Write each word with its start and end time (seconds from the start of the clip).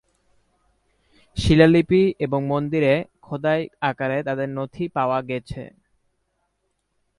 শিলালিপি 1.37 2.01
এবং 2.19 2.39
মন্দিরে 2.47 2.93
খোদাই 3.21 3.61
আকারে 3.81 4.17
তাদের 4.23 4.49
নথি 4.49 4.85
পাওয়া 4.95 5.19
গেছে। 5.21 5.63